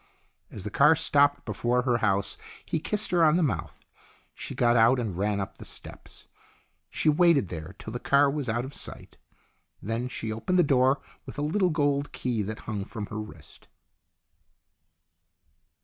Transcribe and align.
As 0.49 0.63
the 0.63 0.71
car 0.71 0.95
stopped 0.95 1.45
before 1.45 1.83
her 1.83 1.99
house 1.99 2.35
he 2.65 2.79
kissed 2.79 3.11
her 3.11 3.23
on 3.23 3.37
the 3.37 3.43
mouth. 3.43 3.85
She 4.33 4.55
got 4.55 4.75
out 4.75 4.97
and 4.97 5.15
ran 5.15 5.39
up 5.39 5.57
the 5.57 5.63
steps. 5.63 6.25
She 6.89 7.07
waited 7.07 7.49
there 7.49 7.75
till 7.77 7.93
the 7.93 7.99
car 7.99 8.27
was 8.27 8.49
out 8.49 8.65
of 8.65 8.73
sight. 8.73 9.19
Then 9.79 10.07
she 10.07 10.31
opened 10.31 10.57
the 10.57 10.63
door 10.63 10.99
with 11.27 11.35
the 11.35 11.43
little 11.43 11.69
gold 11.69 12.11
key 12.13 12.41
that 12.41 12.61
hung 12.61 12.83
from 12.83 13.05
her 13.13 13.19
wrist. 13.19 13.67